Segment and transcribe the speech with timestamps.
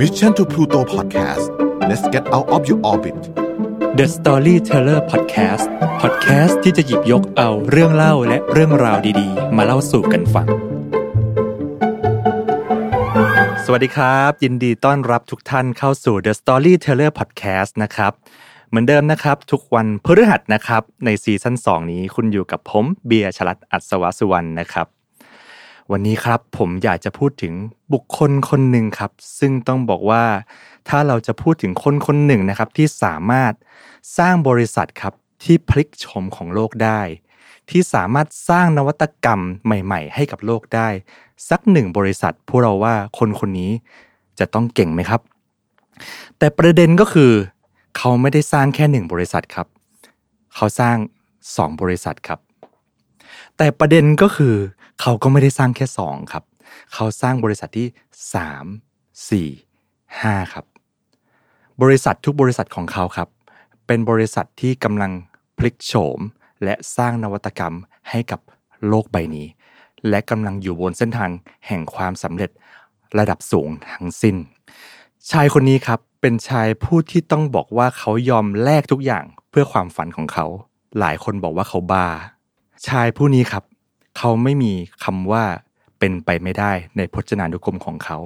[0.00, 1.44] Mission to Pluto Podcast
[1.88, 3.16] let's get out of your orbit
[3.98, 5.66] The Storyteller Podcast
[6.02, 10.46] Podcast ที่จะหยิบยกเอาเรื่องเล่าและเรื่องราวดีๆ มาเล่าสู่กันฟัง
[13.64, 18.12] สวัสดีครับ ยินดีต้อนรับทุกท่านเข้าสู่ The Storyteller Podcast นะครับ
[18.68, 24.99] เหมือนเดิมนะครับ ทุกวันพฤหัสนะครับ ในซีซั่น2 นี้คุณอยู่กับผมเบียร์ชลัดอัศวสุวรรณนะครับ
[25.94, 27.54] วันนี้ครับผมอยากจะพูดถึง
[27.92, 30.24] บุคคลคนหนึ่งครับ ซึ่งต้องบอกว่า
[30.88, 33.52] ถ้าเราจะพูดถึงคนคนหนึ่งนะครับ ที่สามารถ
[34.18, 35.14] สร้างบริษัทครับ
[35.44, 37.00] ที่พลิกโฉมของโลกได้
[37.70, 40.88] ที่สามารถสร้างนวัตกรรมใหม่ ๆ ให้กับโลกได้
[41.48, 43.70] สักหนึ่งบริษัทพวกเราว่าคนคนนี้
[44.38, 45.20] จะต้องเก่งไหมครับ
[46.38, 47.32] แต่ประเด็นก็คือ
[47.96, 49.66] เขาไม่ได้สร้างแค่หนึ่งบริษัทครับ
[50.54, 50.96] เขาสร้าง
[51.56, 52.38] สองบริษัทครับ
[53.56, 54.56] แต่ประเด็นก็คือ
[55.00, 56.44] เขาก็ไม่ได้สร้างแค่สองครับ
[56.94, 57.88] เขาสร้างบริษัทที่
[58.34, 58.66] สาม
[59.30, 59.48] สี่
[60.20, 60.64] ห้าครับ
[61.82, 63.28] บริษัททุกบริษัทของเขาครับ
[63.86, 65.12] เป็นบริษัทที่กำลัง
[65.58, 66.20] พลิกโฉม
[66.64, 67.74] และสร้างนวัตกรรม
[68.10, 68.40] ให้กับ
[68.88, 69.46] โลกใบนี้
[70.08, 71.30] และกำลังอยู่บนเส้นทาง
[71.66, 72.50] แห่งความสำเร็จ
[73.18, 74.36] ระดับสูงทั้งสิ้น
[75.30, 80.46] ชายคนนี้ครับเป็นชายผู้ที่ต้องบอกว่าเขายอมแลกทุกอย่างเพื่อความฝันของเขา
[80.98, 82.06] หลายคนบอกว่าเขาบ้า
[82.88, 83.64] ชายผู้นี้ครับ
[84.22, 84.72] เขาไม่มี
[85.04, 85.44] คำว่า
[85.98, 88.18] เป็นไปไม่ได้ในพจนานุกรมของเขา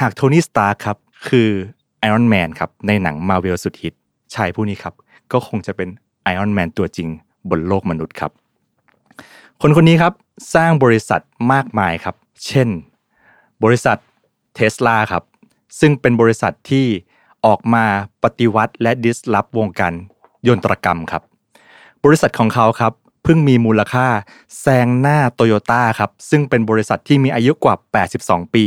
[0.00, 0.96] หากโทนี่สตาร์คครับ
[1.28, 1.48] คือ
[1.98, 3.94] ไอรอนแมนครับในหนังมาเวลสุดฮิต
[4.34, 4.94] ชายผู้นี้ครับ
[5.32, 5.88] ก็คงจะเป็น
[6.22, 7.08] ไอรอนแมนตัวจริง
[7.50, 8.30] บนโลกมนุษย์ครับ
[9.60, 10.12] คนคนนี้ครับ
[10.54, 11.20] สร้างบริษัท
[11.52, 12.68] มากมายครับ เช่น
[13.64, 13.98] บริษัท
[14.54, 15.22] เทสลาครับ
[15.80, 16.86] ซึ่งเป็นบริษัทที่
[17.46, 17.84] ออกมา
[18.22, 19.92] ปฏิวัติและดิสลอฟวงการ
[20.48, 21.22] ยนตรกรรมครับ
[22.04, 22.92] บริษัทของเขาครับ
[23.24, 24.06] เพิ่งมีมูลค่า
[24.60, 27.74] แซงหน้าโตโยต้าครับซึ่งเป็นบริษัทที่มีอายุกว่า
[28.14, 28.64] 82 ปี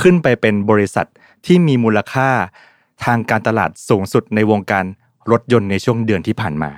[0.00, 1.06] ขึ้นไปเป็นบริษัท
[1.46, 2.28] ที่มีมูลค่า
[3.04, 4.84] ทางการตลาดสูงสุดในวงการ
[5.30, 6.70] รถยนต์ในช่วงเดือนที่ผ่านมา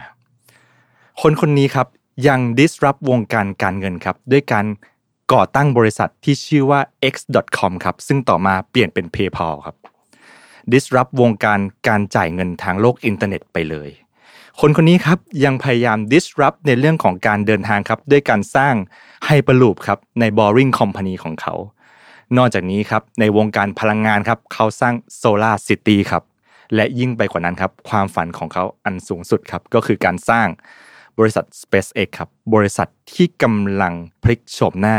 [1.21, 1.87] คนคนนี้ครับ
[2.29, 4.67] ยัง disrupt วงการการเงินครับด้วยการ
[5.33, 6.81] ก่อตั้งบริษัทที่ชื่อว่า
[7.15, 9.77] x.com ครับซึ่งต่อมาเปลี่ยนเป็น PayPal ครับ
[10.73, 13.91] disrupt วงการการจ่ายเงินทางโลกอินเทอร์เน็ตไปเลย
[14.61, 18.75] คนคนนี้ครับยังพยายาม disrupt ในเรื่องของการเดินทางครับด้วยการสร้าง
[19.27, 21.55] Hyperloop ครับใน Boring Company ของเขา
[22.37, 26.23] นอกจากนี้ครับในวงการพลังงานครับเขาสร้าง Solar City ครับ
[26.75, 30.47] และยิ่งไปกว่านั้นครับความฝันของเขาอันสูงสุดครับก็คือการสร้าง
[31.19, 34.97] บริษัท SpaceX ครับบริษัทที่กำลังพลิกโฉมหน้า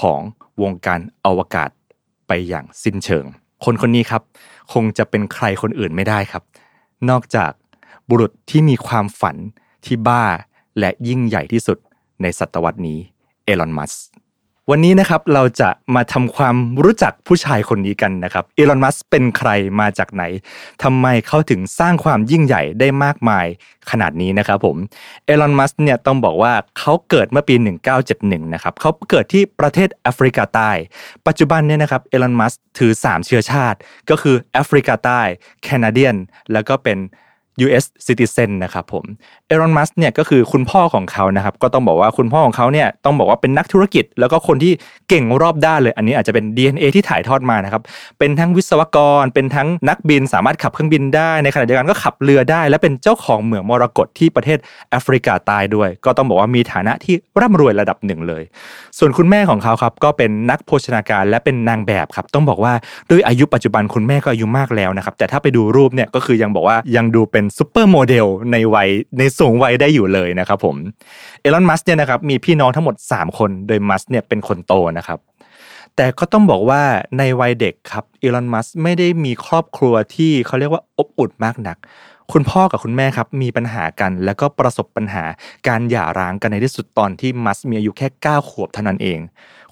[0.00, 0.20] ของ
[0.62, 1.70] วงการอวกาศ
[2.26, 3.24] ไปอย่างสิ้นเชิง
[3.64, 4.22] คนคนนี้ครับ
[4.72, 6.42] คงจะเป็นใครคนอื่นไม่ได้ครับ
[7.10, 7.52] นอกจาก
[8.10, 9.36] บุรุษที่มีความฝัน
[9.86, 10.24] ที่บ้า
[10.78, 11.78] และยิ่งใหญ่ที่สุด
[12.22, 12.98] ในศตวรรษนี้
[13.44, 13.94] เอลอนมัส
[14.70, 20.22] วันนี้นะครับเราจะมาทำความรู้จักผู้ชายคนนี้กันนะครับเอลอนมัสเป็นใครมาจากไหน
[20.82, 23.46] ทำไมเขาถึงสร้างความยิ่งใหญ่ได้มากมาย
[23.90, 24.76] ขนาดนี้นะครับผม
[25.26, 27.54] เอลอนมัสเนี่ยต้องบอกว่าเขาเกิดเมื่อปี
[28.04, 30.70] 1971 นะครับเขาเกิดที่ประเทศแอฟริกาใต้
[31.26, 33.78] ปัจจุบันเนี่ยนะครับเอลอนมัสถือ 3 เชื้อชาติ
[34.10, 35.20] ก็คือแอฟริกาใต้
[35.62, 36.16] แคนาเดียน
[36.52, 36.98] แล้วก็เป็น
[37.66, 39.04] US citizen นะครับผม
[39.46, 44.72] เอรอนมัสเนี่ยก็คือคุณพ่อของเขานะครับก็ต้องบอกว่าคุณพ่อของเขาเนี่ยต้องบอกว่าเป็นนักธุรกิจ แล้วก็คนที่
[45.08, 47.82] เก่งรอบด้านเลย อันนี้อาจจะเป็น DNA ที่ถ่ายทอดมานะครับ
[48.18, 54.58] เป็นทั้งวิศวกร เป็นทั้งนักบินสามารถขับเครื่องบินได้ในขณะเดียวกันก็ขับเรือได้ และเป็นเจ้าของเหมืองมรกตที่ประเทศ
[54.90, 58.42] แอฟริกาใต้ด้วย ก็ต้องบอกว่ามีฐานะที่ร่ำรวยระดับหนึ่งเลย
[58.98, 62.72] ส่วนคุณแม่ของเขาครับก็เป็นนักโภชนาการและเป็นนางแบบครับต้องบอกว่า
[63.10, 68.88] ด้วยอายุปัจจุบันคุณแม่ก็อายุมากแล้วนะครับแต่ถ้าไปดูรูปเนี่ยก็คือยังบอกว่ายังดูเป็นซูเปอร์โมเดลในวัย
[69.18, 70.76] ในสูงวัยได้อยู่เลยนะครับผม
[71.40, 75.18] เอลอนมัสเนี่ยนะครับมีพี่น้องทั้งหมด 3 คนโดยมัสเนี่ยเป็นคนโตนะครับ
[75.96, 76.82] แต่ก็ต้องบอกว่า
[77.18, 81.76] ในวัยเด็กครับอีลอนมัสไม่ได้มีครอบครัวที่เขาเรียกว่าอบอุ่นมากนัก
[82.34, 85.24] คุณพ่อกับคุณแม่ครับมีปัญหากัน แล้วก็ประสบปัญหา
[85.68, 89.18] การหย่าร้างกันในที่สุดตอนที่มัสมีอายุแค่ 9 ขวบเท่านั้นเอง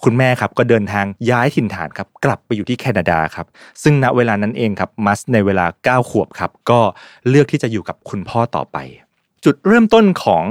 [0.05, 3.47] คุณแม่ครับก็เดินทางย้ายถิ่นฐานครับกลับไปอยู่ที่แคนาดาครับ
[3.83, 6.81] ซึ่งณเวลานั้นเองครับมัสในเวลา 9 ขวบครับก็
[7.29, 8.77] เลือกที่จะอยู่กับคุณพ่อต่อไป
[9.45, 10.45] จุดเริ่มต้นของ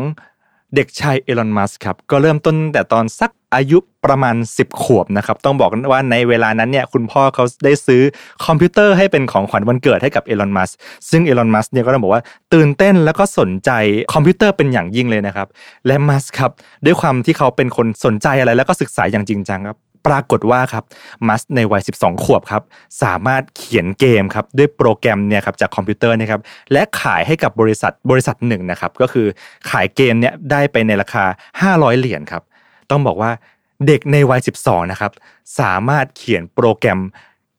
[0.75, 8.01] เด็กชายเอลอนมัสก์ครับก็เริ่มต้นแต่ตอนสักอายุประมาณ 10 ขวบนะครับ ต้องบอกว่าในเวลานั้นเนี่ยคุณพ่อเขาได้ซื้อ
[8.45, 10.71] คอมพิวเตอร์ให้เป็นของขวัญวันเกิดให้กับเอลอนมัสก์
[11.09, 12.23] ซึ่งเอลอนมัสก์เนี่ยก็ต้องบอกว่า
[12.53, 13.71] ตื่นเต้นแล้วก็สนใจ
[14.13, 15.47] คอมพิวเตอร์เป็นอย่างยิ่งเลยนะครับ
[15.87, 16.51] และมัสก์ครับ
[16.85, 19.77] ด้วยความที่เขาเป็นคนสนใจอะไรแล้วก็ศึกษาอย่างจริงจังครับ
[20.07, 20.83] ปรากฏว่าครับ
[21.27, 22.63] มัสก์ในวัย 12 ขวบครับ
[23.03, 26.41] สามารถเขียนเกมครับด้วยโปรแกรมเนี่ยครับจากคอมพิวเตอร์นะครับ
[26.71, 29.27] และขายให้กับบริษัทบริษัทหนึ่งนะครับก็คือ
[29.69, 31.25] ขายเกมเนี่ยได้ไปในราคา
[31.61, 32.43] 500 เหรียญครับ
[32.91, 33.31] ต้องบอกว่า
[33.87, 35.11] เด็กในวัย 12 นะครับ
[35.59, 36.99] สามารถเขียนโปรแกรม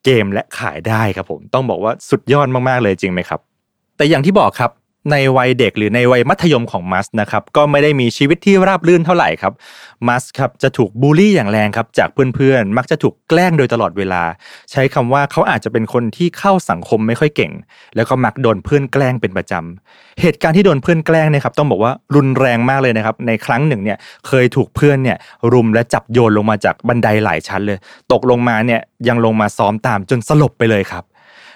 [0.04, 3.40] เกมและขายได้ครับผมต้องบอกว่าสุดยอดมากๆเลยจริงไหมครับ
[3.96, 4.70] แต่อย่างที่บอกครับ
[5.10, 9.52] ในวัยเด็กหรือในวัยมัธยมของมัสนะครับก็ไม่ได้มีชีวิตที่ราบรื่นเท่าไหร่ครับ
[10.08, 14.22] มัสครับจะถูกบูลลี่อย่างแรงครับจากเพื่อนๆ มักจะถูกแกล้งโดยตลอดเวลา
[14.70, 17.52] ใช้คำว่าเขาอาจจะเป็นคนที่เข้าสังคมไม่ค่อยเก่ง
[17.96, 25.16] แล้วก็มักโดนเพื่อนแกล้งเป็นประจำเหตุการณ์ที่โดนเพื่อนแกล้งเนี่ยครับต้องบอกว่ารุนแรงมากเลยนะครับในครั้งหนึ่งเนี่ยเคยถูกเพื่อนเนี่ย
[25.52, 27.78] รุมและจับโยนลงมาจากบันไดหลายชั้นเลย
[28.12, 31.04] ตกลงมาเนี่ยยังลงมาซ้อมตามจนสลบไปเลยครับ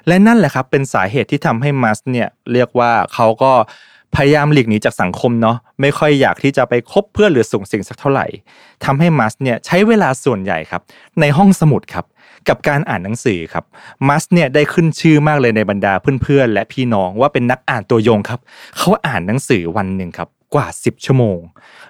[0.06, 3.52] และนั่นแหละครับเป็นสาเหตุที่ทำให้มัสเนี่ยเรียกว่าเขาก็
[4.17, 8.26] พยายามหลีกหนีจากสังคมเนาะไม่ค่อยอยากที่จะไปคบเพื่อนหรือส่งสิ่งสักเท่าไหร่
[8.85, 10.82] ทำให้มัสเนี่ยใช้เวลาส่วนใหญ่ครับ
[11.20, 12.05] ในห้องสมุดครับ
[12.49, 13.64] กับการอ่านหนังสือครับ
[14.08, 18.41] มัสเนี่ยได้ขึ้นชื่อมากเลยในบรรดาเพื่อนๆและพี่น้องว่าเป็นนักอ่านตัวยงครับ
[18.79, 21.38] เขาอ่านหนังสือวันหนึ่งครับ กว่า 10 ชั่วโมง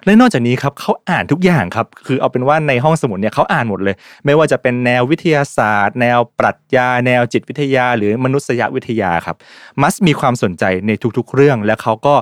[0.05, 9.37] และนอกจากนี้ครับเขาอ่านทุกอย่างครับ คือเอาเป็นว่าในห้องสมุดเนี่ยเขาอ่านหมดเลย ไม่ว่าจะเป็นแนววิทยาศาสตร์ แนวปรัชญา แนวจิตวิทยา หรือมนุษยวิทยาครับ
[9.81, 12.15] มัสมีความสนใจในทุกๆเรื่อง และเขาก็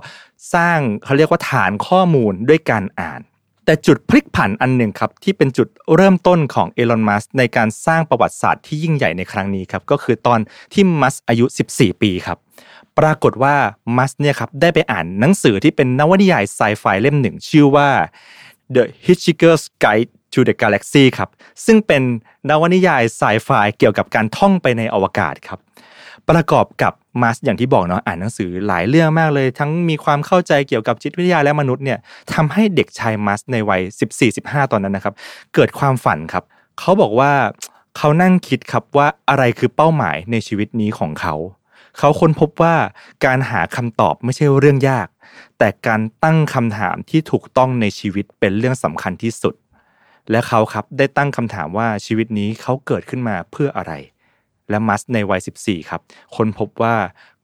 [0.54, 3.22] สร้างเขาเรียกว่าฐานข้อมูลด้วยการอ่าน
[3.66, 10.40] แต่จุดพลิกผันอันหนึ่งครับที่เป็นจุดเริ่มต้นของเอลอน มัสในการสร้างประวัติศาสตร์ที่ยิ่งใหญ่ในครั้งนี้ครับก็คือตอน
[10.74, 12.38] ที่มัสอายุ 14 ปีครับ
[13.00, 13.56] ปรากฏว่า
[13.98, 17.90] มัสเนี่ยครับได้ไปอ่านหนังสือที่เป็นนวนิยายไซไฟเล่มหนึ่ง ชื่อว่า
[18.76, 21.30] The Hitchhiker's Guide to the Galaxy ครับ
[21.66, 22.04] ซึ่งเป็น
[22.50, 25.60] นวนิยายไซไฟเกี่ยวกับการท่องไปในอวกาศครับ
[26.30, 32.00] ประกอบกับมัสอย่างที่บอกเนาะอ่านหนังสือหลายเรื่องมากเลย ทั้งมีความเข้าใจเกี่ยวกับจิตวิทยาและมนุษย์เนี่ย
[32.34, 33.82] ทำให้เด็กชายมัสในวัย
[34.28, 35.14] 14-15 ตอนนั้นนะครับ
[35.54, 36.44] เกิดความฝันครับ
[36.80, 37.32] เขาบอกว่า
[37.98, 41.36] เขานั่งคิดครับว่าอะไรคือเป้าหมายในชีวิตนี้ของเขา
[41.98, 42.76] เขาค้นพบว่า
[43.26, 45.08] การหาคำตอบไม่ใช่เรื่องยาก
[45.58, 49.56] แต่การตั้งคำถามที่ถูกต้องในชีวิตเป็นเรื่องสำคัญที่สุด
[50.32, 53.94] และเขาครับได้ตั้งคำถามว่าชีวิตนี้เขาเกิดขึ้นมาเพื่ออะไร
[54.70, 56.02] และมัสในวัย 14 ครับ
[56.36, 56.96] ค้นพบว่า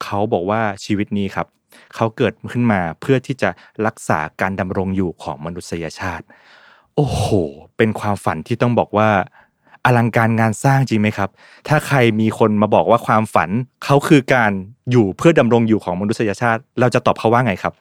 [0.03, 1.47] เขาบอกว่าชีวิตนี้ครับ
[1.95, 3.49] เขาเกิดขึ้นมาเพื่อที่จะ
[3.85, 6.25] รักษาการดำรงอยู่ของมนุษยชาติ
[6.95, 7.25] โอ้โห
[7.77, 9.09] เป็นความฝันที่ต้องบอกว่า
[9.85, 11.29] อลังการงานสร้างจริงไหมครับ
[11.67, 13.49] ถ้าใครมีคนมาบอกว่าความฝัน
[13.85, 14.51] เขาคือการ
[14.91, 17.73] อยู่เพื่อดำรงอยู่ของมนุษยชาติ เราจะตอบเขาว่าไงครับ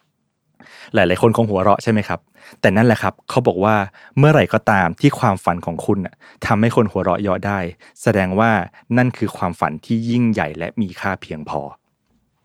[0.93, 2.19] หลาย ๆ คนคงหัวเราะใช่ไหมครับ
[2.61, 3.75] แต่นั่นแหละครับเขาบอกว่า
[4.17, 5.99] เมื่อไหร่ก็ตามที่ความฝันของคุณ
[6.45, 7.59] ทำให้คนหัวเราะเยาะได้
[8.01, 8.51] แสดงว่า
[8.97, 11.61] นั่นคือความฝันที่ยิ่งใหญ่และมีค่าเพียงพอ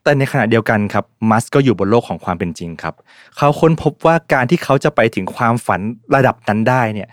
[0.05, 2.95] แต่ในขณะเดียวกันครับมัสก็อยู่บนโลกของความเป็นจริงครับ
[3.37, 5.81] เขาค้นพบว่าการที่เขาจะไปถึงความฝัน
[6.15, 7.09] ระดับนั้นได้เนี่ย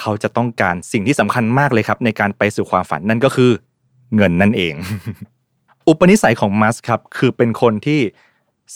[0.00, 3.50] เขาจะต้องการสิ่งที่สำคัญมากเลยครับ ในการไปสู่ความฝันนั่นก็คือ
[4.16, 4.74] เงินนั่นเอง
[5.88, 8.00] อุปนิสัยของมัสครับคือเป็นคนที่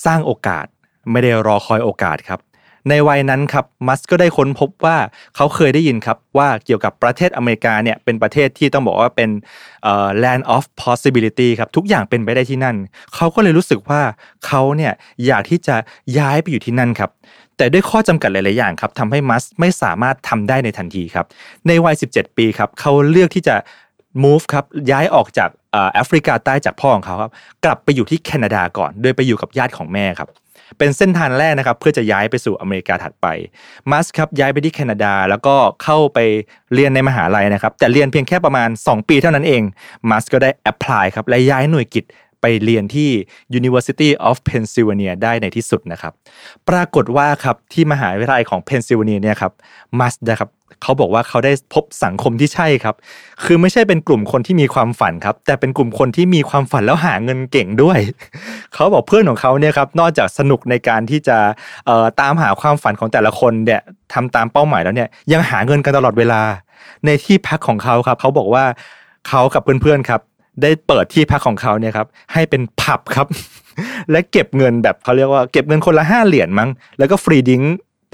[0.05, 0.67] สร้างโอกาส
[1.11, 2.41] ไม่ได้รอคอยโอกาสครับ
[2.91, 4.97] ในวัยนั้นครับมัสก็ได้ค้นพบว่า
[5.37, 9.31] เขาเคยได้ยินครับว่าเกี่ยวกับประเทศอเมริกาเนี่ยเป็นประเทศที่ต้องบอกว่าเป็น
[10.23, 12.77] land of possibility ครับทุกอย่างเป็นไปได้ที่นั่น
[13.15, 14.03] เขาก็เลยรู้สึกว่า
[14.47, 14.93] เขาเนี่ย
[15.27, 15.77] อยากที่จะ
[16.19, 17.11] ย้ายไปอยู่ที่นั่นครับ
[17.57, 21.27] แต่ด้วยข้อจำกัดหลาย ๆ อย่างครับทำให้มัสไม่สามารถทำได้ในทันทีครับ
[21.67, 23.57] ในวัย 17 ปีครับเขาเลือกที่จะ
[24.25, 25.51] move ครับย้ายออกจาก
[25.93, 27.33] แอฟริกาใต้จากพ่อของเขาครับ
[27.65, 30.29] กลับไปอยู่ที่แคนาดาก่อน โดยไปอยู่กับญาติของแม่ครับ
[30.79, 33.27] เป็นเส้นทางแรกนะครับเพื่อจะย้ายไปสู่อเมริกาถัดไป
[33.91, 36.19] มัสครับย้ายไปที่แคนาดา แล้วก็เข้าไป
[36.75, 39.63] เรียนในมหาลัยนะครับแต่เรียนเพียงแค่ประมาณ 2 ปีเท่านั้นเอง
[40.11, 42.05] มัสก็ได้แอพพลายครับและย้ายหน่วยกิจ
[42.45, 43.11] ไปเรียนที่
[43.59, 46.13] University of Pennsylvania ได้ในที่สุดนะครับ
[46.69, 49.53] ปรากฏว่าครับที่มหาวิทยาลัยของ Pennsylvania เนี่ยครับ
[49.99, 50.51] มัสนะครับ
[50.83, 52.95] เขาบอกว่าเขาได้พบสังคมที่ใช่ครับ
[53.45, 57.99] คือไม่ใช่เป็นกลุ่มคนที่มีความฝันครับ แต่เป็นกลุ่มคนที่มีความฝันแล้วหาเงินเก่งด้วย
[58.75, 61.39] เขาบอกเพื่อนของเขาเนี่ยครับ นอกจากสนุกในการที่จะ
[62.21, 63.81] ตามหาความฝันของแต่ละคนเนี่ย
[64.13, 66.43] ทำตามเป้าหมายแล้วเนี่ย ยังหาเงินกันตลอดเวลา
[67.07, 68.65] ในที่พักของเขาครับ เขาบอกว่า
[69.29, 70.21] เขากับเพื่อนๆครับ
[70.63, 73.27] ได้เปิดที่พักของเขาเนี่ยครับให้เป็นผับครับ
[74.11, 76.69] และเก็บเงินแบบเขาเรียกว่าเก็บเงินคนละห้าเหรียญมั้ง
[76.99, 77.63] แล้วก็ free drink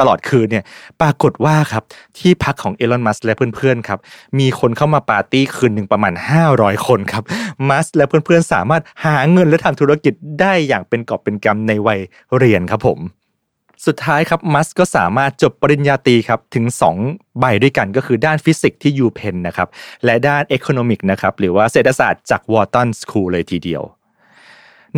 [0.01, 0.65] ตลอดคืนเนี่ย
[1.01, 1.85] ปรากฏว่าครับ
[2.19, 3.99] ที่พักของเอลอนมัสก์และเพื่อนๆครับ
[4.39, 6.15] มีคนเข้ามาปาร์ตี้คืนหนึ่งประมาณ
[6.51, 7.25] 500 คนครับ
[7.69, 12.01] มัสก์และเพื่อนๆสามารถหาเงินและทำธุรกิจได้อย่างเป็นกอบเป็นกำในวัย
[12.39, 12.99] เรียนครับผม
[13.87, 16.65] สุดท้ายครับมัสก์ก็สามารถจบปริญญาตรีครับถึง
[17.03, 19.69] 2 ใบด้วยกันก็คือด้านฟิสิกส์ที่ UPenn นะครับ
[20.05, 23.83] และด้าน economics นะครับหรือว่าเศรษฐศาสตร์จาก Wharton School เลยทีเดียว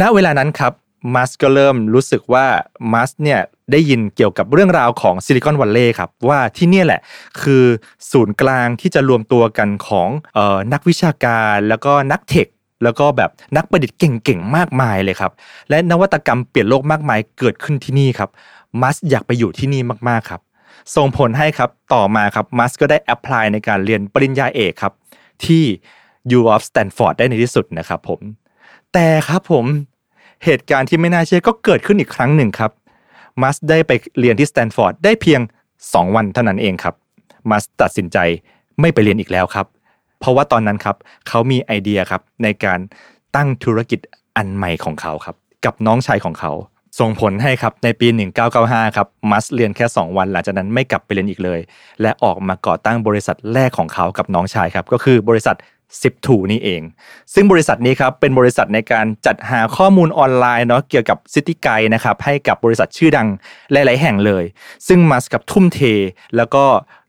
[0.01, 0.73] ณเวลานั้นครับ
[1.15, 2.47] มัสก์ก็เริ่มรู้สึกว่า
[2.93, 3.41] มัสก์เนี่ย
[3.73, 7.01] ได้ยินเกี่ยวกับเรื่องราวของซิลิคอนวัลเลย์ครับว่าที่นี่แหละ
[7.43, 7.65] คือ
[8.11, 10.09] ศูนย์กลางที่จะรวมตัวกันของ
[10.39, 12.49] ออนักวิชาการแล้วก็นักเทค
[12.85, 15.33] แล้วก็แบบนักประดิษฐ์เก่งๆ มากมายเลยครับ
[15.71, 18.31] และนวัตกรรมเปลี่ยนโลกมากมายเกิดขึ้นที่นี่ครับ
[18.83, 20.41] มัสอยากไปอยู่ที่นี่มากๆครับ
[20.97, 24.93] ส่งผลให้ครับต่อมาครับมัสก็ได้แอพพลายในการเรียนปริญญาเอกครับ
[25.45, 25.65] ที่
[26.39, 28.21] U of Stanford ได้ในที่สุดนะครับผม
[28.93, 29.65] แต่ครับผม
[30.45, 32.73] เหตุการณ์ที่ไม่น่าเชื่อก็เกิดขึ้นอีกครั้งหนึ่งครับ
[33.43, 35.41] มัสก์ได้ไปเรียนที่สแตนฟอร์ดได้เพียง
[35.79, 36.95] 2 วันเท่านั้นเองครับ
[37.51, 38.19] มัสก์ตัดสินใจ
[38.81, 39.67] ไม่ไปเรียนอีกแล้วครับ
[40.19, 40.97] เพราะว่าตอนนั้นครับ
[41.29, 42.79] เขามีไอเดียครับในการ
[43.37, 44.01] ตั้งธุรกิจ
[44.37, 46.53] อันใหม่ของเขาครับ กับน้องชายของเขา
[47.01, 48.09] ส่งผลให้ครับในปี
[48.53, 51.61] 1995 ครับมัสก์เรียนแค่ 2 วัน หลังจากนั้นไม่กลับไปเรียนอีกเลย
[52.03, 55.57] และออกมาก่อตั้งบริษัทแรกของเขากับน้องชายครับก็คือบริษัท
[56.01, 56.83] 10 ถูนี่เอง
[57.35, 63.29] ซึ่งบริษัทนี้ครับเป็นบริษัทในการจัดหาข้อมูลออนไลน์เนาะเกี่ยวกับ city guide นะครับให้กับบริษัทชื่อดัง
[63.73, 64.45] หลาย ๆ แห่งเลย
[64.89, 65.81] ซึ่งมัสกับทุ่มเท
[66.37, 66.65] แล้วก็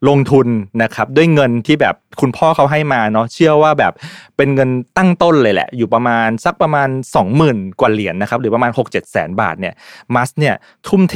[0.10, 0.48] ลงทุน
[0.84, 3.94] นะครับด้วยเงินที่แบบคุณพ่อเขาให้มาเนาะเชื่อว่าแบบ
[4.38, 6.90] เป็นเงินตั้งต้นเลยแหละ อยู่ประมาณสักประมาณ
[7.34, 9.74] 20,000 กว่าเหรียญนนะครับหรือประมาณ 6-7แสนบาทเนี่ย
[10.16, 10.56] มัสเนี่ย
[10.88, 11.16] ทุ่มเท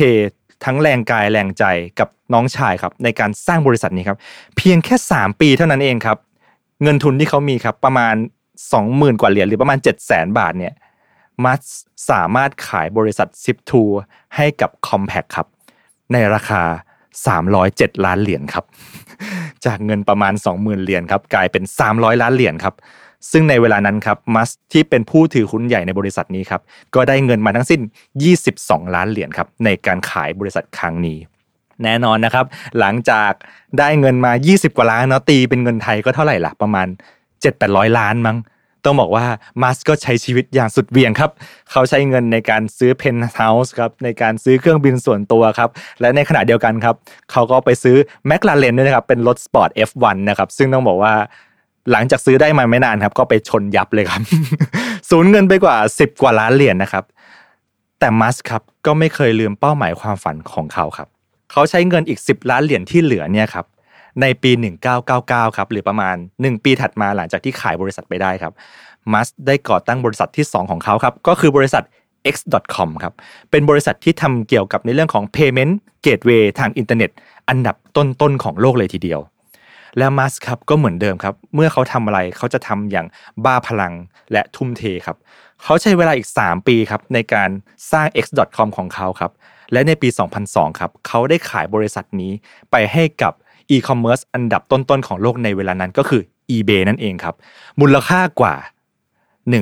[0.65, 1.63] ทั้งแรงกายแรงใจ
[1.99, 4.17] กับน้องชายครับในการสร้างบริษัทนี้ครับ
[4.57, 6.17] เพียงแค่ 3 ปีเท่านั้นเองครับ
[6.83, 8.15] เงินทุนที่เขามีครับประมาณ
[8.67, 10.73] 20,000 กว่าเหรียญหรือประมาณ 7 0 0 0 0 0 บาทเนี่ย
[11.45, 11.61] มัส
[12.09, 13.83] สามารถขายบริษัทซิปทู
[14.35, 15.47] ให้กับ Compact ครับ
[16.13, 16.63] ในราคา
[17.33, 18.65] 307 ล้านเหรียญครับ
[19.65, 22.75] จากเงินประมาณ 20,000 เหรียญครับกลายเป็น 300 ล้านเหรียญครับ
[23.31, 26.61] ซึ่งในเวลานั้นครับมัสที่เป็นผู้ถือหุ้นใหญ่ในบริษัทนี้ครับ
[26.95, 27.81] ก็ได้เงินมาทั้งสิ้น
[28.37, 31.17] 22 ล้านเหรียญครับในการขายบริษัทครั้งนี้
[31.83, 32.45] แน่นอนนะครับ
[32.79, 33.31] หลังจาก
[33.79, 36.87] ได้เงินมา 20 กว่าล้านเนาะตีเป็นเงินไทยก็เท่าไหร่ล่ะประมาณ
[37.43, 38.37] 7-800 ล้านมั้ง
[38.85, 39.25] ต้องบอกว่า
[39.61, 41.31] มัสก์ก็ใช้ชีวิตอย่างสุดเหวี่ยงครับ
[41.71, 45.69] เขาใช้เงินในการซื้อเพนท์เฮาส์ครับในการซื้อเครื่องบินส่วนตัวครับ
[46.01, 46.95] และในขณะเดียวกันครับ
[47.31, 47.95] เขาก็ไปซื้อ
[48.27, 51.13] แมคลาเรนด้วยนะครับ เป็นรถสปอร์ต F1 นะครับ ซึ่งต้องบอกว่า
[51.91, 54.21] หลังจากซื้อได้มาไม่นานครับ ก็ไปชนยับเลยครับ
[55.09, 57.03] สูญเงินไปกว่า 10 กว่าล้านเหรียญนะครับ
[57.99, 61.07] แต่มัสก์ครับก็ไม่เคยลืมเป้าหมายความฝันของเขาครับ
[61.51, 63.65] เขาใช้เงินอีก 10 ล้านเหรียญที่เหลือเนี่ยครับ
[64.21, 64.51] ในปี
[65.03, 68.53] 1999 ครับหรือประมาณ 1 ปีถัดมาหลังจากที่ขายบริษัทไปได้ครับ
[69.13, 71.83] มัสได้ก่อตั้งบริษัทที่ 2 ของเขาครับก็คือบริษัท
[72.35, 73.13] x.com ครับ
[73.51, 75.73] เป็นบริษัทที่ทำเกี่ยวกับในเรื่องของ payment
[76.05, 77.11] gateway ทางอินเทอร์เน็ต
[77.49, 79.19] อันดับต้นๆของโลกเลยทีเดียว
[79.97, 83.07] และมัสครับก็เหมือนเดิมครับ เมื่อเขาทำอะไรเขาจะทำอย่าง
[83.45, 83.93] บ้าพลัง
[84.31, 85.17] และทุ่มเทครับ
[85.63, 87.49] เขาใช้เวลาอีก 3 ปีครับในการ
[87.91, 89.31] สร้าง x.com ของเขาครับ
[89.71, 90.09] และในปี
[90.43, 92.31] 2002 ครับเขาได้ขายบริษัทนี้
[92.71, 93.33] ไปให้กับ
[93.69, 96.21] อีคอมเมิร์ซอันดับต้นๆของโลกในเวลานั้นก็คือ
[96.55, 97.35] eBay นั่นเองครับ
[97.79, 98.55] มูลค่ากว่า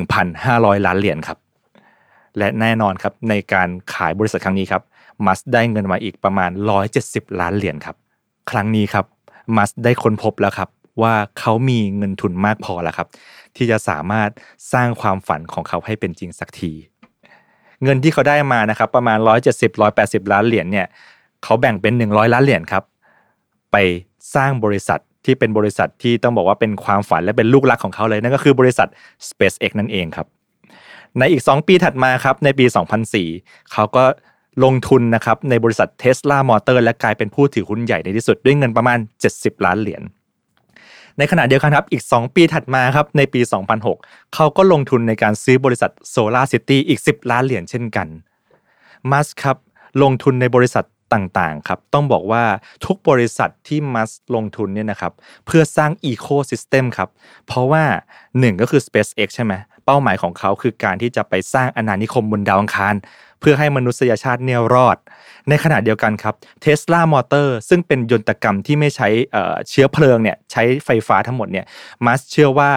[0.09, 1.37] 1,500 ล้านเหรียญครับ
[2.37, 4.81] และแน่นอนครับในการขายบริษัทครั้งนี้ครับ
[5.25, 6.51] มัสได้เงินมาอีกประมาณ
[6.95, 7.95] 170 ล้านเหรียญครับ
[8.51, 9.05] ครั้งนี้ครับ
[9.57, 10.69] มัสได้ค้นพบแล้วครับ
[11.01, 13.07] ว่าเขามีเงินทุนมากพอแล้วครับ
[13.55, 14.29] ที่จะสามารถ
[14.73, 16.71] สร้างความฝันของเขาให้เป็นจริงสักที
[17.83, 19.17] เงินที่เขาได้มานะครับประมาณ
[19.53, 20.87] 170 180 ล้านเหรียญเนี่ย
[21.43, 22.83] เขาแบ่งเป็น 100 ล้านเหรียญครับ
[23.71, 23.75] ไป
[24.35, 28.87] สร้างบริษัทที่เป็นบริษัทที่ต้องบอกว่าเป็นความฝันและเป็นลูกรักของเขาเลยนั่นก็คือบริษัท
[29.29, 30.27] SpaceX นั่นเองครับ
[31.19, 32.65] ในอีก 2 ปีถัดมาครับในปี
[33.19, 34.03] 2004 เขาก็
[34.63, 38.97] ลงทุนนะครับในบริษัท Tesla Motor และกลายเป็นผู้ถือหุ้นใหญ่ในที่สุดด้วยเงินประมาณ
[39.31, 40.01] 70 ล้านเหรียญ
[41.17, 43.41] ในขณะเดียวกันครับอีก 2 ปีถัดมาครับในปี
[43.87, 48.07] 2006 เขาก็ลงทุนในการซื้อบริษัท Solar City อีก 10 ล้านเหรียญเช่นกัน
[49.11, 49.57] มัสครับ
[50.03, 52.43] ลงทุนในบริษัทต่างๆครับต้องบอกว่า
[52.85, 55.13] ทุกบริษัทที่มัสลงทุนเนี่ยนะครับ
[55.45, 57.09] เพื่อสร้าง ecosystem ครับ
[57.47, 57.83] เพราะว่า
[58.23, 59.53] 1 ก็คือ SpaceX ใช่ไหม
[59.85, 62.95] เป้าหมายของเขาคือการที่จะไปสร้างอาณานิคมบนดาวอังคาร
[63.39, 64.97] เพื่อให้มนุษยชาติเนี่ยรอด
[65.49, 69.07] ในขณะเดียวกันครับ Tesla Motor ซึ่งเป็นยนตรกรรมที่ไม่ใช้
[69.69, 71.65] เชื้อเพลิงเนี่ยใช้ไฟฟ้าทั้งหมดเนี่ย
[72.05, 72.71] มัสเชื่อว่า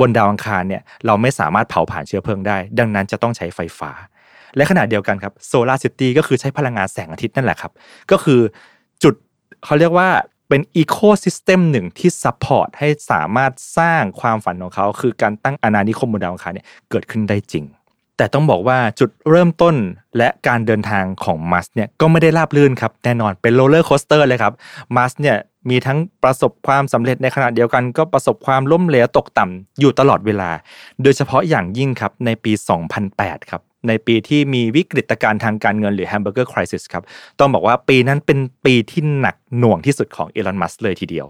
[0.00, 3.90] บนดาวอังคารเนี่ยเราไม่สามารถเผาผลาญเชื้อเพลิงได้ ดังนั้นจะต้องใช้ไฟฟ้า
[4.56, 7.72] และขณะเดียวกันครับ Solar City ก็คือใช้พลังงานแสงอาทิตย์นั่นแหละครับ
[8.10, 8.40] ก็คือ
[9.02, 9.14] จุด
[9.64, 10.08] เขาเรียกว่า
[10.48, 17.64] เป็น ecosystem หนึ่งที่ support ให้สามารถสร้างความฝันของเขา คือการตั้งอาณานิคมบนดาวอังคารเนี่ยเกิดขึ้นได้จริง
[18.18, 19.74] แต่ต้องบอกว่าจุดเริ่มต้น
[20.16, 24.52] และการเดินทางของมัสเนี่ยก็ไม่ได้ราบรื่นครับแน่นอนเป็น roller coaster เลยครับ
[24.96, 25.36] มัสเนี่ย
[25.70, 30.50] มีทั้งประสบความสำเร็จในขณะเดียวกัน ก็ประสบความล้มเหลวตกต่ำอยู่ตลอดเวลา
[31.02, 32.52] โดยเฉพาะอย่างยิ่งครับในปี
[33.00, 37.04] 2008 ครับในปีที่มีวิกฤตการณ์ทางการเงินหรือ Hamburger Crisis ครับ
[37.38, 41.26] ต้องบอกว่าปีนั้นเป็นปีที่หนักหน่วงที่สุดของอีลอนมัสเลยทีเดียว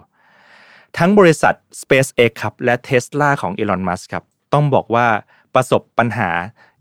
[0.99, 5.07] ทั้งบริษัท SpaceX ครับและ Tesla ของอีลอนมัสครับต้องบอกว่า
[5.55, 6.31] ประสบปัญหา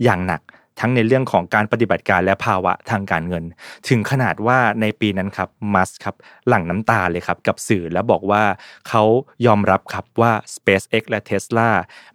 [0.04, 0.42] อย่างหนัก
[0.82, 3.44] ทั้งในเรื่องของการปฏิบัติการและภาวะทางการเงิน
[3.90, 6.16] ถึงขนาดว่าในปีนั้นครับมัสครับ
[6.48, 8.44] หลั่งน้ำตาเลยครับกับสื่อและบอกว่า
[8.88, 9.04] เขา
[9.46, 11.70] ยอมรับครับว่า SpaceX และ Tesla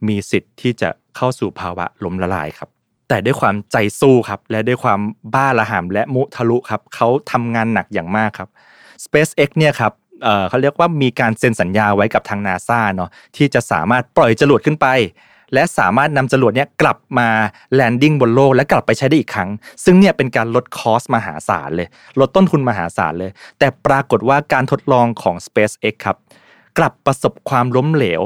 [0.08, 2.68] มีสิทธิ์ที่จะเข้าสู่ภาวะล้มละลายครับ
[3.08, 5.00] แต่ด้วยความใจสู้ครับและด้วยความ
[5.34, 8.48] บ้าระห่ำและมุทะลุครับเขาทำงานหนักอย่างมากครับ
[9.04, 9.92] SpaceX เนี่ยครับ
[10.22, 14.86] เเขาเรียกว่ามีการเซ็นสัญญาไว้กับทางนาซาเนาะที่จะสามารถปล่อยจรวดขึ้นไป
[15.54, 17.28] และสามารถนำจรวดเนี้ยกลับมา
[17.74, 19.50] landing บนโลกและกลับไปใช้ได้อีกครั้ง
[19.84, 21.88] ซึ่งเนี่ยเป็นการลด cost มหาศาลเลย
[22.20, 26.16] ลดต้นทุนมหาศาลเลย แต่ปรากฏว่าการทดลองของ SpaceX ครับ
[26.78, 28.22] กลับประสบความล้มเหลว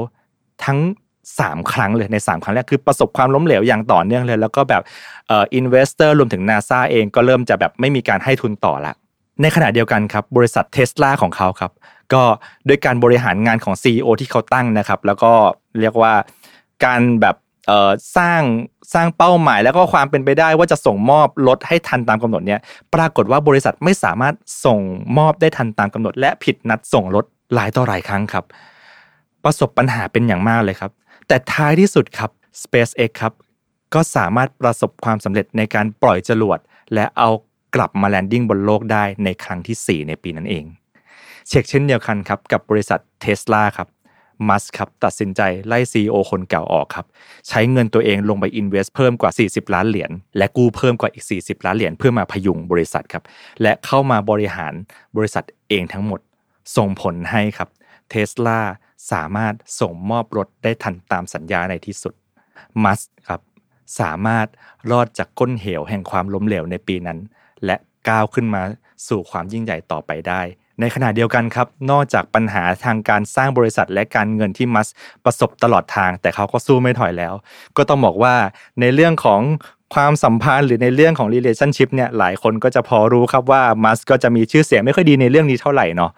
[0.65, 0.79] ทั้ง
[1.25, 4.81] 3 ครั้งเลยใน 3 ครั้งแรกคือประสบความล้มเหลวอย่างต่อเนื่องเลย แล้วก็แบบ
[5.29, 8.93] investor รวมถึงนาซาเองก็เริ่มจะแบบไม่มีการให้ทุนต่อละ
[9.41, 11.71] ในขณะเดียวกันครับ บริษัทเทสลาของเขาครับ
[12.13, 12.23] ก็
[12.67, 15.31] ด้วยการบริหารงานของ CEO ที่เขาตั้งนะครับ แล้วก็
[15.79, 16.13] เรียกว่า
[16.85, 17.35] การแบบ
[17.67, 18.41] เอ่อสร้าง
[18.93, 22.59] สร้างเป้าหมายแล้วก็ความเป็นไปได้ว่าจะส่งมอบรถให้ทันตามกำหนดเนี่ย
[22.93, 24.79] ปรากฏว่าบริษัทไม่สามารถส่ง
[25.17, 28.45] มอบได้ทันตามกำหนด และผิดนัดส่งรถหลายต่อหลายครั้งครับ
[29.43, 30.91] ประสบปัญหาเป็นอย่างมากเลยครับ
[31.27, 32.31] แต่ท้ายที่สุดครับ
[32.61, 33.33] SpaceX ครับ
[33.93, 36.59] ก็สามารถประสบความสำเร็จในการปล่อยจรวด
[36.93, 37.29] และเอา
[37.75, 40.65] กลับมาแลนดิ้งบนโลกได้ในครั้งที่ 4 ในปีนั้นเอง
[41.49, 43.87] เช็คเช่นเดียวกันครับกับบริษัทเทสลาครับ
[44.49, 47.05] มัสครับตัดสินใจไล่ CEO คนเก่าออกครับ
[47.47, 53.23] ใช้เงินตัวเองลงไปอินเวสเพิ่มกว่า 40 ล้านเหรียญและกู้เพิ่มกว่าอีก 40 ล้านเหรียญเพื่อมาพยุงบริษัทครับ
[53.61, 54.73] และเข้ามาบริหาร
[55.17, 56.19] บริษัทเองทั้งหมด
[56.77, 57.69] ส่งผลให้ครับ
[58.09, 58.59] เทสลา
[59.11, 62.13] สามารถส่งมอบรถได้ทันตามสัญญาในที่สุด
[62.83, 63.41] มัสครับ
[63.99, 64.47] สามารถ
[64.91, 67.19] รอดจากก้นเหวแห่งความล้มเหลวในปีนั้น
[67.65, 67.75] และ
[68.09, 68.61] ก้าวขึ้นมา
[69.07, 70.41] สู่ความยิ่งใหญ่ต่อไปได้
[70.79, 74.87] ในขณะเดียวกันครับ นอกจากปัญหาทางการสร้างบริษัทและการเงินที่มัส
[75.25, 77.33] ประสบตลอดทาง แต่เขาก็สู้ไม่ถอยแล้ว
[77.77, 78.35] ก็ต้องบอกว่า
[78.81, 79.41] ในเรื่องของ
[79.95, 86.11] ความสัมพันธ์หรือในเรื่องของ relationship เนี่ยหลายคนก็จะพอรู้ครับว่ามัสก็จะมีชื่อเสียงไม่ค่อยดีในเรื่องนี้เท่าไหร่เนาะ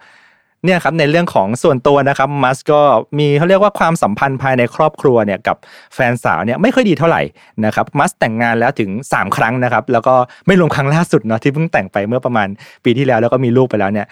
[0.64, 2.80] เนี่ยครับในเรื่องของส่วนตัวนะครับมัสก็
[3.18, 5.56] มีเขาเรียกว่าความสัมพันธ์ภายในครอบครัวเนี่ยกับ
[5.94, 7.22] แฟนสาวเนี่ยไม่ค่อยดีเท่าไหร่
[7.64, 10.14] นะครับมัสแต่งงานแล้วถึง 3 ครั้งนะครับแล้วก็
[10.46, 12.48] ไม่รวมครั้งล่าสุดเนาะที่เพิ่งแต่งไปเมื่อประมาณ
[12.84, 14.06] ปีที่แล้วแล้วก็มีลูกไปแล้วเนี่ย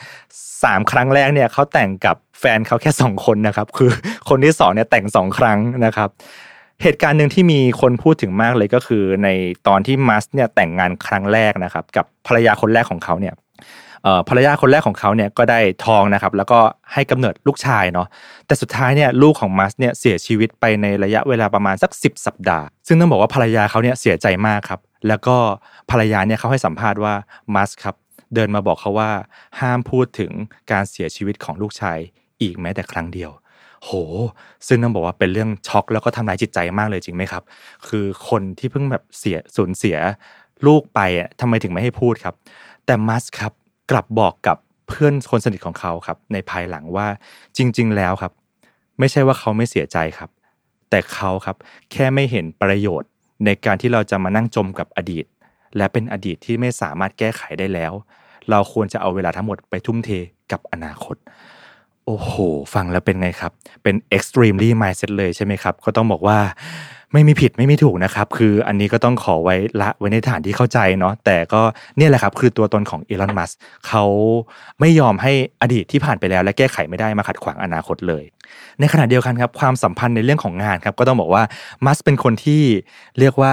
[0.64, 3.90] สามครั้งแรกเนี่ยเขาแต่งกับแฟนเขาแค่ 2 คนนะครับคือ
[4.28, 6.08] คนที่2เนี่ยแต่ง 2 ครั้งนะครับ
[6.82, 9.28] เหตุการณ์หนึ่งที่มีคนพูดถึงมากเลยก็คือใน
[9.66, 13.34] ตอนที่มัสเนี่ยแต่งงานครั้งแรกนะครับกับภรรยาคนแรกของเขาเนี่ย
[14.28, 16.58] ภรรยาคนแรกของเขาเนี่ยก็ได้ทองนะครับแล้วก็
[16.92, 18.06] ให้กำเนิดลูกชายเนาะ
[18.46, 25.36] แต่สุดท้ายเนี่ยลูกของมัสเนี่ยเสียชีวิตไปในระยะเวลาประมาณสัก 10 สัปดาห์ ซึ่งต้องบอกว่าภรรยาเขาเนี่ยเสียใจมากครับแล้วก็
[25.90, 27.14] ภรรยาเนี่ยเขาให้สัมภาษณ์ว่า
[27.54, 27.94] มัสครับ
[28.34, 29.10] เดินมาบอกเขาว่า
[29.60, 30.30] ห้ามพูดถึง
[30.72, 31.98] การเสียชีวิตของลูกชาย
[32.42, 33.30] อีกแม้แต่ครั้งเดียว
[33.84, 33.90] โห
[34.66, 37.42] ซึ่งต้องบอกว่าเป็นเรื่องช็อกแล้วก็ทำร้ายจิตใจมากเลยจริงไหมครับ
[37.88, 39.96] คือคนที่เพิ่งแบบเสียสูญเสีย
[40.66, 42.34] ลูกไปอะทำไมถึงไม่ให้พูดครับ
[42.86, 43.52] แต่มัสครับ
[43.90, 44.56] กลับบอกกับ
[44.88, 47.06] เพื่อนคนสนิทของเขาครับ ในภายหลังว่า
[47.56, 48.32] จริง ๆ แล้วครับ
[48.98, 50.30] ไม่ใช่ว่าเขาไม่เสียใจครับ
[50.90, 51.56] แต่เขาครับ
[51.92, 53.10] แค่ไม่เห็นประโยชน์
[53.44, 55.26] ในการที่เราจะมานั่งจมกับอดีต
[55.76, 57.92] และเป็นอดีตที่ไม่สามารถแก้ไขได้แล้ว
[58.50, 60.10] เราควรจะเอาเวลาทั้งหมดไปทุ่มเท
[60.52, 61.16] กับอนาคต
[62.06, 62.32] โอ้โห
[62.74, 66.38] ฟังแล้วเป็นไงครับ เป็น extremely mindset เลยใช่ไหมครับ ก็ต้องบอกว่า
[67.12, 71.62] ไม่มีผิดไม่มีถูกนะครับ คืออันนี้ก็ต้องขอไว้ละไว้ในฐานที่เข้าใจเนาะแต่ก็
[71.96, 73.50] เนี่ยแหละครับ คือตัวตนของอีลอนมัส
[73.88, 74.04] เขา
[74.80, 78.24] ไม่ยอมให้อดีตที่ผ่านไปแล้ว และแก้ไขไม่ได้มาขัดขวางอนาคตเลย
[78.80, 81.42] ในขณะเดียวกันครับ ความสัมพันธ์ในเรื่องของงานครับ ก็ต้องบอกว่า
[81.86, 82.62] มัสเป็นคนที่
[83.18, 83.52] เรียกว่า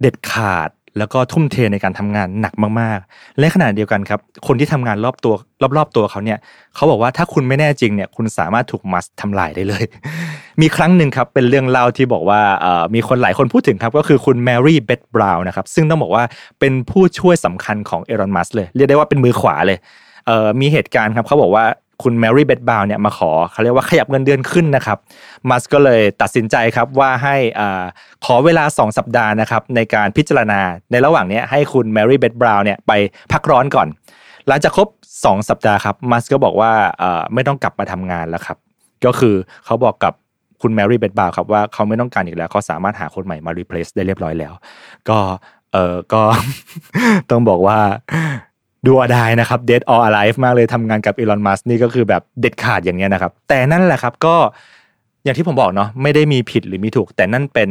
[0.00, 5.34] เด็ดขาดแล้วก็ทุ่มเทในการทำงานหนักมากๆ และขณะเดียวกันครับ คนที่ทำงานรอบตัว
[5.76, 6.38] รอบๆตัวเขาเนี่ย
[6.74, 9.84] เขาบอกว่าถ้าคุณไม่แน่จริงเนี่ยคุณสามารถถูกมัสทำลายได้เลย
[10.60, 12.40] มีครั้งหนึ่งครับเป็นเรื่องเล่าที่บอกว่า
[12.94, 16.24] มีคนหลายคนพูดถึงครับก็คือคุณแมรี่เบธบราวน์นะครับซึ่งต้องบอกว่า
[16.60, 19.78] เป็นผู้ช่วยสำคัญของเอรอนมัสเลย เรียกได้ว่าเป็นมือขวาเลย
[20.26, 21.64] เมีเหตุการณ์ครับเขาบอกว่า
[22.02, 24.98] คุณแมรี่เบธบราวน์เนี่ยมาขอเขาเรียกว่าขยับเงินเดือนขึ้นนะครับ
[25.50, 27.36] มัสก็เลยตัดสินใจครับว่าให้
[28.24, 32.92] ขอเวลา 2 สัปดาห์นะครับในการพิจารณาในระหว่างนี้ให้คุณแมรี่เบธบราวน์เนี่ยไป
[33.32, 33.88] พักร้อนก่อน
[34.48, 34.88] หลังจากครบ
[35.22, 36.72] 2 สัปดาห์ครับมัสก็บอกว่า
[37.34, 38.56] ไม่ต้องกลับมาทำงานแล้วครับ
[39.04, 40.12] ก็คือเขาบอกกับ
[40.62, 44.52] คุณแมรี่เบธบาวครับว่าเขาไม่ต้องการอีกแล้วเขาสามารถหาคนใหม่มา replace ได้เรียบร้อยแล้ว
[45.08, 45.18] ก็
[45.72, 46.22] เออก็
[47.30, 47.78] ต้องบอกว่า
[48.86, 54.36] ดูอดายนะครับ dead or alive มากเลยทำงานกับอีลอนมัสนี่ก็คือแบบเด็ดขาดอย่างเนี้ยนะครับ แต่นั่นแหละครับก็
[55.24, 57.70] อย่างที่ผมบอกเนาะไม่ได้มีผิดหรือมีถูก แต่นั่นเป็น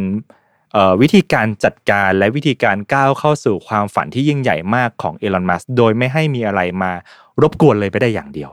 [1.01, 6.91] วิธีการจัดการและวิธีการก้าวเข้าสู่ความฝันที่ยิ่งใหญ่มากของอีลอนมัสโดยไม่ให้มีอะไรมา
[7.41, 8.49] รบกวนเลยไปได้อย่างเดียว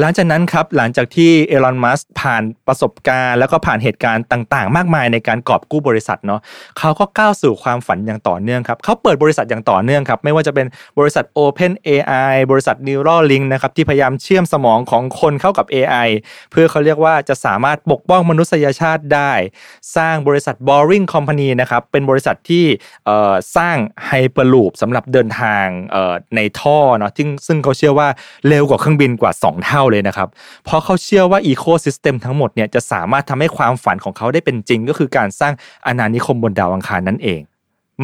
[0.00, 6.40] หลังจากนั้นครับหลังจากที่เอลอนมัสผ่านประสบการณ์แล้วก็ผ่านเหตุการณ์ต่างๆ มากมายในการกอบกู้บริษัทเนาะ
[6.78, 10.66] เขาก็ก้าวสู่ความฝันอย่างต่อเนื่องครับเขาเปิดบริษัทอย่างต่อเนื่องครับไม่ว่าจะเป็น
[10.98, 16.08] บริษัท Open AI บริษัท Neuralink นะครับที่พยายามเชื่อมสมองของคนเข้ากับ AI
[16.50, 19.32] เพื่อเขาเรียกว่าจะสามารถปกป้องมนุษยชาติได้
[19.96, 22.64] สร้างบริษัท Boring Company นะครับเป็นบริษัทที่
[23.06, 28.08] เอ่อสร้าง Hyperloop สำหรับเดินทางเอ่อในท่อเนาะซึ่งซึ่งเขาเชื่อว่า
[28.48, 30.28] เร็วกว่าเครื่องบินกว่า 2 เท่าเลยนะครับ
[30.64, 35.52] เพราะเขาเชื่อว่า ecosystem ทั้งหมดเนี่ยจะสามารถทำให้ความฝันของเขาได้เป็นจริง ก็คือการสร้าง
[35.86, 37.42] อาณานิคมบนดาวอังคารนั่นเอง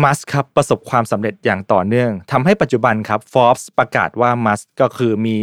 [0.02, 5.36] มัสครับประสบความสำเร็จอย่างต่อเนื่องทำให้ปัจจุบันครับ Forbes ประกาศว่ามัสก็คือมี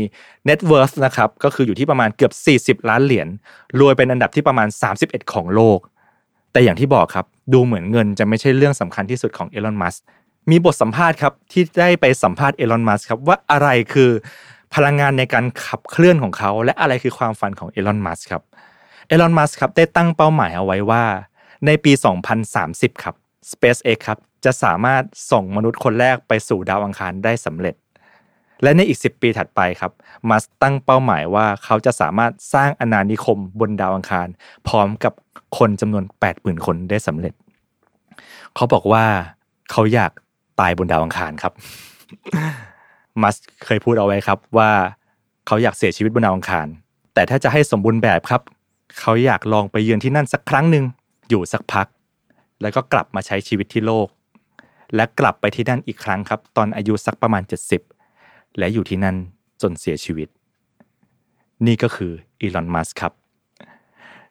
[0.47, 2.29] net worth นะครับก็คืออยู่ที่ประมาณเกือ
[2.75, 3.27] บ 40 ล้านเหรียญ
[3.79, 4.67] รวยเป็นอันดับที่ประมาณ
[4.99, 5.79] 31 ของโลก
[6.51, 9.95] แต่อย่างที่บอกครับ ดูเหมือนเงินจะไม่ใช่เรื่องสำคัญที่สุดของเอลอนมัส
[10.51, 14.11] มีบทสัมภาษณ์ครับที่ได้ไปสัมภาษณ์เอลอนมัสครับว่าอะไรคือ
[14.75, 18.43] พลังงานในการขับเคลื่อนของเขา และอะไรคือความฝันของเอลอนมัสครับ
[19.07, 21.03] เอลอนมัสครับได้ตั้งเป้าหมายเอาไว้ว่า
[21.65, 21.91] ในปี
[22.47, 23.15] 2030 ครับ
[23.51, 27.75] SpaceX ครับจะสามารถส่งมนุษย์คนแรกไปสู่ดาวอังคารได้สำเร็จ
[28.63, 29.91] และในอีก 10 ปีถัดไปครับ
[30.29, 34.27] มัสตั้งเป้าหมายว่าเขาจะสามารถสร้างอาณานิคมบนดาวอังคาร
[34.67, 35.13] พร้อมกับ
[35.57, 36.03] คนจำนวน
[36.35, 37.33] 80,000 คนได้สำเร็จ
[38.55, 39.05] เขาบอกว่า
[39.71, 40.11] เขาอยาก
[40.59, 41.53] ตายบนดาวอังคารครับ
[43.23, 44.71] มัสเคยพูดเอาไว้ครับว่า
[45.47, 46.67] เขาอยากเสียชีวิตบนดาวอังคาร
[47.13, 48.41] แต่ถ้าจะให้สมบูรณ์แบบครับ
[48.99, 50.85] เขาอยากลองไปเยือนที่นั่นสักครั้งหนึ่ง
[51.29, 51.87] อยู่สักพัก
[52.61, 54.07] แล้วก็กลับมาใช้ชีวิตที่โลก
[54.95, 57.43] และกลับไปที่นั่นอีกครั้งครับ ตอนอายุสักประมาณ
[57.99, 59.15] 70 และอยู่ที่นั่น
[59.61, 60.27] จนเสียชีวิต
[61.65, 63.13] นี่ก็คืออีลอนมัสก์ครับ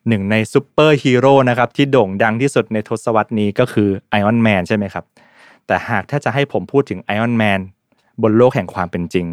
[0.08, 5.04] หนึ่งในซูเปอร์ฮีโร่นะครับที่โด่งดังที่สุดในทศวรรษนี้ก็คือ Iron Man ใช่ไหมครับ
[5.66, 7.60] แต่หากถ้าจะให้ผมพูดถึง Iron Man
[8.22, 9.26] บนโลกแห่งความเป็นจริง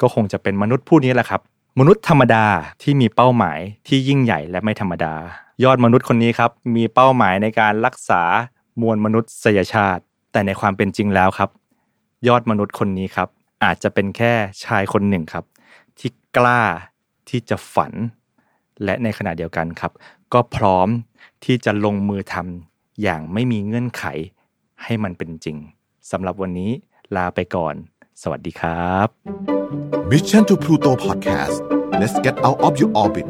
[0.00, 1.40] ก็คงจะเป็นมนุษย์ผู้นี้แหละครับ
[1.78, 2.46] มนุษย์ธรรมดา
[2.82, 5.14] ที่มีเป้าหมายที่ยิ่งใหญ่และไม่ธรรมดา
[5.64, 8.22] ยอดมนุษย์คนนี้ครับมีเป้าหมายในการรักษา
[8.80, 11.50] มวลมนุษยชาติ แต่ในความเป็นจริงแล้วครับ
[12.28, 13.28] ยอดมนุษย์คนนี้ครับ
[13.64, 14.32] อาจจะเป็นแค่
[14.64, 15.44] ชายคนหนึ่งครับ
[15.98, 16.62] ที่กล้า
[17.28, 17.92] ที่จะฝัน
[18.84, 19.92] และในขณะเดียวกันครับ
[20.32, 20.88] ก็พร้อม
[21.44, 24.04] ที่จะลงมือทำอย่างไม่มีเงื่อนไข
[24.82, 25.56] ให้มันเป็นจริง
[26.10, 26.70] สำหรับวันนี้
[27.16, 27.74] ลาไปก่อน
[28.24, 29.08] สวัสดีครับ
[30.10, 31.56] Mission to Pluto Podcast
[32.00, 33.28] let's get out of your orbit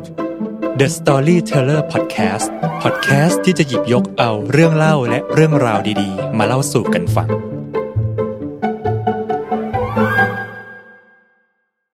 [0.80, 2.46] The Storyteller Podcast
[2.82, 7.28] Podcast ที่จะหยิบยกเอาเรื่องเล่าและเรื่องราวดีๆ มาเล่าสู่กันฟัง